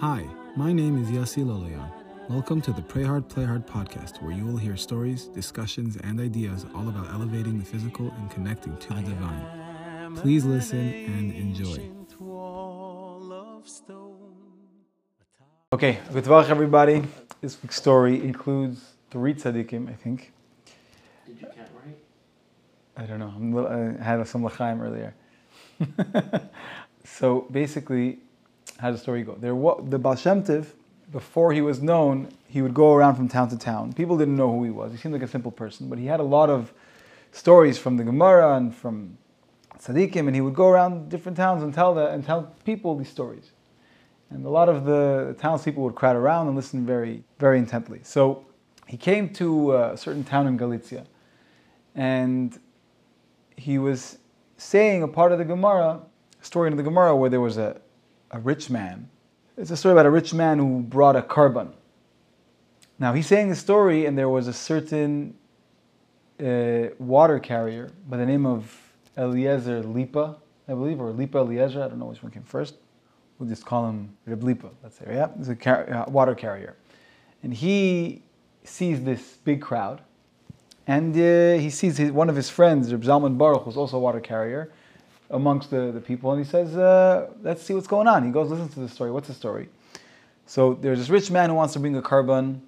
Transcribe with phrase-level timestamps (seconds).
[0.00, 1.90] Hi, my name is Yossi Loloyan.
[2.28, 6.20] Welcome to the Pray Hard, Play Hard podcast, where you will hear stories, discussions, and
[6.20, 10.14] ideas all about elevating the physical and connecting to the divine.
[10.14, 11.90] Please listen and enjoy.
[15.72, 17.02] Okay, good luck, everybody.
[17.40, 20.32] This week's story includes three tzaddikim, I think.
[21.26, 21.98] Did you count right?
[22.96, 23.32] I don't know.
[23.34, 25.14] I'm, little- I had some l'chaim earlier.
[27.04, 28.18] so basically,
[28.78, 29.34] how does the story go?
[29.34, 29.54] There,
[29.88, 30.66] the Baal Shem Tov,
[31.10, 33.92] before he was known, he would go around from town to town.
[33.92, 34.92] People didn't know who he was.
[34.92, 36.72] He seemed like a simple person, but he had a lot of
[37.32, 39.18] stories from the Gemara and from
[39.78, 43.08] tzaddikim, and he would go around different towns and tell the, and tell people these
[43.08, 43.50] stories.
[44.30, 48.00] And a lot of the townspeople would crowd around and listen very, very intently.
[48.02, 48.46] So
[48.86, 51.04] he came to a certain town in Galicia,
[51.94, 52.58] and
[53.56, 54.18] he was
[54.56, 56.00] saying a part of the Gemara,
[56.40, 57.80] a story in the Gemara where there was a,
[58.30, 59.08] a rich man.
[59.56, 61.72] It's a story about a rich man who brought a korban.
[62.98, 65.34] Now he's saying the story, and there was a certain
[66.40, 68.76] uh, water carrier by the name of
[69.16, 70.36] Eliezer Lipa,
[70.68, 71.82] I believe, or Lipa Eliezer.
[71.82, 72.74] I don't know which one came first.
[73.38, 74.70] We'll just call him Reb Lipa.
[74.82, 76.76] Let's say, yeah, he's a car- uh, water carrier,
[77.42, 78.22] and he
[78.64, 80.02] sees this big crowd,
[80.86, 84.00] and uh, he sees his, one of his friends, Reb Zalman Baruch, who's also a
[84.00, 84.72] water carrier,
[85.30, 88.50] amongst the, the people, and he says, uh, "Let's see what's going on." He goes,
[88.50, 89.10] listen to the story.
[89.10, 89.68] What's the story?
[90.46, 92.60] So there's this rich man who wants to bring a korban,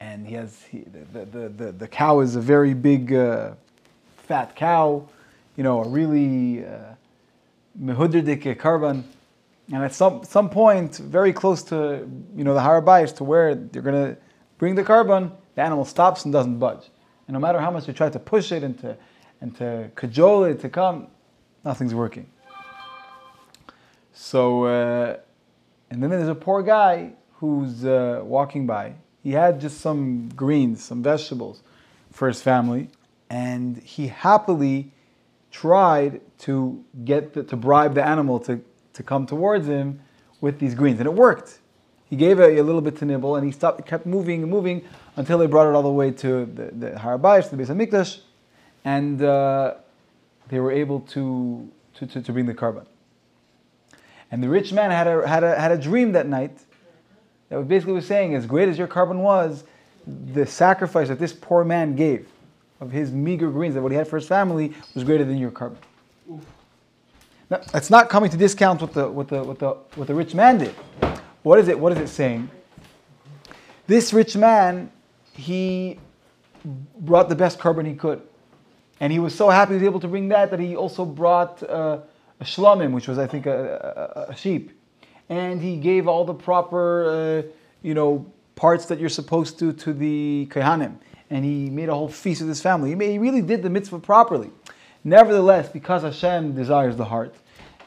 [0.00, 0.80] and he has he,
[1.12, 3.52] the, the, the, the cow is a very big, uh,
[4.16, 5.06] fat cow,
[5.56, 6.94] you know, a really uh,
[7.80, 9.02] mehudrdik korban.
[9.72, 13.54] And at some some point, very close to you know the Har HaBayis, to where
[13.54, 14.16] they're gonna
[14.58, 16.90] bring the korban, the animal stops and doesn't budge.
[17.26, 18.96] And no matter how much you try to push it and to
[19.40, 21.08] and to cajole it to come,
[21.64, 22.26] nothing's working.
[24.12, 25.16] So, uh,
[25.90, 28.94] and then there's a poor guy who's uh, walking by.
[29.22, 31.62] He had just some greens, some vegetables
[32.10, 32.90] for his family,
[33.30, 34.92] and he happily
[35.50, 38.60] tried to get the, to bribe the animal to,
[38.92, 40.00] to come towards him
[40.40, 41.60] with these greens, and it worked.
[42.10, 44.84] He gave a, a little bit to nibble, and he stopped, kept moving and moving
[45.16, 47.68] until they brought it all the way to the, the Har HaBayis, to the Beis
[47.68, 48.20] Hamikdash,
[48.84, 49.74] and uh,
[50.48, 52.86] they were able to, to, to, to bring the korban.
[54.30, 56.58] And the rich man had a, had a, had a dream that night
[57.48, 59.64] that basically was saying, as great as your korban was,
[60.06, 62.28] the sacrifice that this poor man gave
[62.80, 65.50] of his meager greens, that what he had for his family, was greater than your
[65.50, 65.76] korban.
[67.50, 70.34] Now, it's not coming to discount what the, what, the, what, the, what the rich
[70.34, 70.74] man did.
[71.42, 71.78] What is it?
[71.78, 72.50] What is it saying?
[73.86, 74.90] This rich man,
[75.34, 75.98] he
[76.98, 78.22] brought the best korban he could.
[79.00, 81.62] And he was so happy he was able to bring that that he also brought
[81.62, 81.98] uh,
[82.40, 84.70] a shlamim, which was, I think, a, a, a sheep.
[85.28, 87.50] And he gave all the proper, uh,
[87.82, 90.96] you know, parts that you're supposed to to the kohanim.
[91.30, 92.90] And he made a whole feast with his family.
[92.90, 94.50] He, made, he really did the mitzvah properly.
[95.02, 97.34] Nevertheless, because Hashem desires the heart,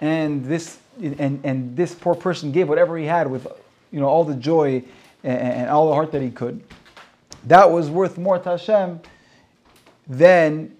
[0.00, 3.46] and this and, and this poor person gave whatever he had with,
[3.90, 4.82] you know, all the joy
[5.22, 6.62] and, and all the heart that he could,
[7.44, 9.00] that was worth more to Hashem
[10.06, 10.75] than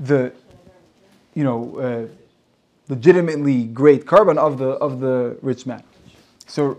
[0.00, 0.32] the,
[1.34, 2.06] you know, uh,
[2.88, 5.82] legitimately great korban of the of the rich man.
[6.46, 6.78] So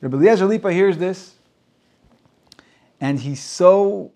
[0.00, 1.34] Rabbi Eliezer Lipa hears this,
[3.00, 4.12] and he's so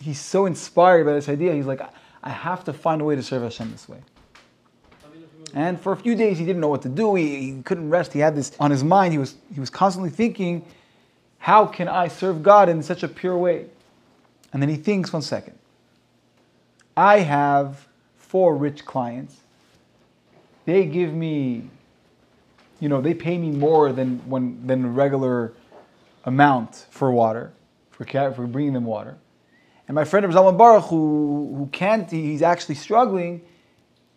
[0.00, 1.54] he's so inspired by this idea.
[1.54, 1.80] He's like,
[2.22, 3.98] I have to find a way to serve Hashem this way.
[5.54, 7.14] And for a few days, he didn't know what to do.
[7.14, 8.12] He, he couldn't rest.
[8.12, 9.12] He had this on his mind.
[9.12, 10.64] He was he was constantly thinking,
[11.38, 13.66] how can I serve God in such a pure way?
[14.52, 15.56] And then he thinks, one second.
[16.96, 17.86] I have
[18.16, 19.36] four rich clients.
[20.64, 21.68] They give me,
[22.80, 25.52] you know, they pay me more than when than regular
[26.24, 27.52] amount for water,
[27.90, 29.16] for for bringing them water.
[29.88, 33.42] And my friend Zalman Baruch, who who can't, he's actually struggling.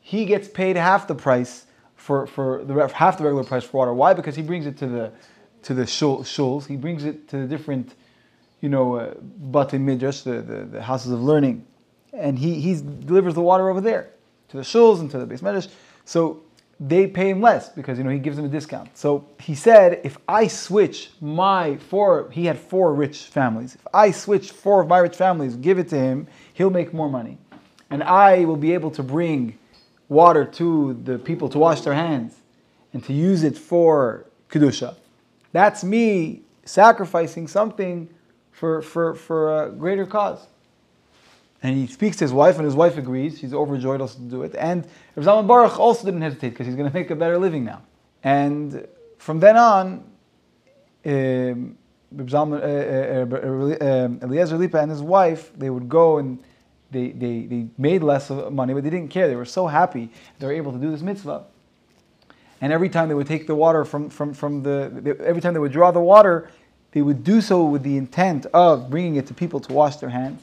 [0.02, 1.66] He gets paid half the price
[1.96, 3.94] for for the half the regular price for water.
[3.94, 4.14] Why?
[4.14, 5.12] Because he brings it to the
[5.64, 6.66] to the shul, shuls.
[6.66, 7.94] He brings it to the different,
[8.62, 9.14] you know, uh,
[9.52, 11.66] bate midrash, the, the, the houses of learning,
[12.14, 14.10] and he he delivers the water over there
[14.50, 15.68] to the shuls and to the base midrash.
[16.06, 16.42] So
[16.80, 18.98] they pay him less because you know he gives them a discount.
[18.98, 23.76] So he said, if I switch my four, he had four rich families.
[23.76, 27.10] If I switch four of my rich families, give it to him, he'll make more
[27.10, 27.38] money,
[27.90, 29.58] and I will be able to bring
[30.08, 32.36] water to the people to wash their hands
[32.94, 34.96] and to use it for kedusha.
[35.52, 38.10] That's me sacrificing something
[38.52, 40.48] for for for a greater cause.
[41.62, 43.40] And he speaks to his wife, and his wife agrees.
[43.40, 44.56] She's overjoyed also to do it.
[44.56, 47.66] And Rav Zalman Baruch also didn't hesitate because he's going to make a better living
[47.66, 47.82] now.
[48.24, 50.04] And from then on,
[51.06, 51.78] um,
[52.18, 56.40] uh, uh, uh, um, Eliezer Lipa and his wife, they would go and
[56.92, 59.28] they, they, they made less money, but they didn't care.
[59.28, 60.10] They were so happy
[60.40, 61.46] they were able to do this mitzvah.
[62.62, 65.60] And every time they would take the water from, from, from the, every time they
[65.60, 66.50] would draw the water,
[66.92, 70.10] they would do so with the intent of bringing it to people to wash their
[70.10, 70.42] hands.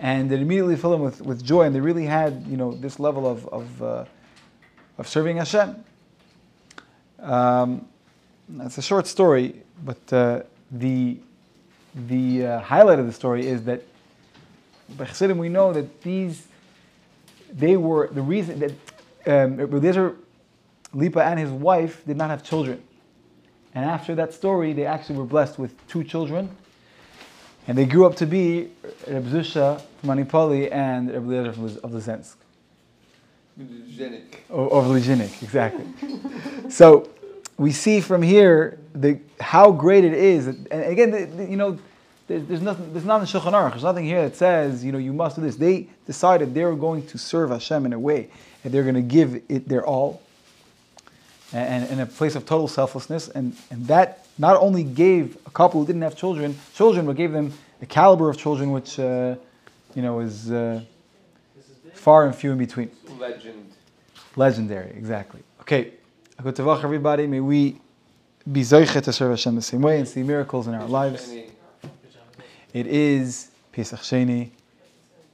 [0.00, 2.98] And it immediately filled them with, with joy, and they really had, you know, this
[2.98, 4.04] level of, of, uh,
[4.96, 5.84] of serving Hashem.
[7.20, 7.86] Um,
[8.60, 10.40] it's a short story, but uh,
[10.72, 11.18] the,
[11.94, 13.82] the uh, highlight of the story is that
[14.96, 16.46] by Chassidim we know that these,
[17.52, 18.72] they were the reason that
[19.26, 20.16] um, Eliezer
[20.94, 22.82] Lipa and his wife did not have children.
[23.74, 26.56] And after that story, they actually were blessed with two children.
[27.70, 28.68] And they grew up to be
[29.06, 32.34] Reb Zusha from Anipoli and Reb Eliezer of Lizensk.
[34.50, 35.86] Of Lijinik, exactly.
[36.68, 37.08] so
[37.58, 40.48] we see from here the, how great it is.
[40.48, 41.78] And again, the, the, you know,
[42.26, 42.92] there's, there's nothing.
[42.92, 43.70] There's not in Shulchan Aruch.
[43.70, 45.54] There's nothing here that says you know you must do this.
[45.54, 48.30] They decided they were going to serve Hashem in a way
[48.64, 50.20] that they're going to give it their all,
[51.52, 53.28] and in a place of total selflessness.
[53.28, 57.32] And and that not only gave a couple who didn't have children children, but gave
[57.32, 57.52] them
[57.82, 59.36] a caliber of children which uh,
[59.94, 60.80] you know is uh,
[61.94, 62.90] far and few in between.
[63.18, 63.72] Legend.
[64.36, 65.42] Legendary, exactly.
[65.60, 65.92] Okay.
[66.42, 67.26] Good Tavach, everybody.
[67.26, 67.78] May we
[68.50, 71.30] be Zoichet to serve Hashem the same way and see miracles in our lives.
[72.72, 74.48] It is Pesach Sheni,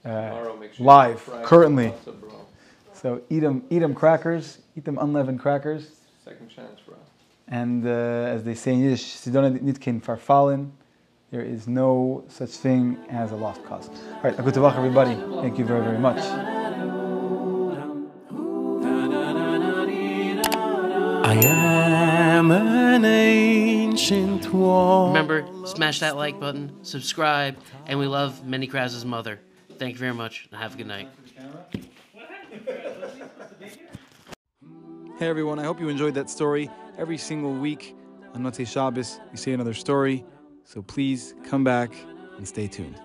[0.04, 1.92] uh, live, currently.
[2.92, 5.90] So eat them, eat them crackers, eat them unleavened crackers.
[6.26, 6.96] Second chance, bro.
[7.46, 10.73] And uh, as they say in Yiddish, Sidona nitkin farfalin.
[11.31, 13.88] There is no such thing as a lost cause.
[13.88, 15.14] All right, a good everybody.
[15.40, 16.19] Thank you very, very much.
[21.25, 25.08] I am an ancient wall.
[25.08, 27.56] Remember, smash that like button, subscribe,
[27.87, 29.38] and we love Many Krause's mother.
[29.78, 31.08] Thank you very much, and have a good night.
[35.18, 36.68] Hey everyone, I hope you enjoyed that story.
[36.98, 37.96] Every single week
[38.34, 40.26] on Motzei Shabbos, we say another story.
[40.64, 41.90] So please come back
[42.36, 43.00] and stay tuned.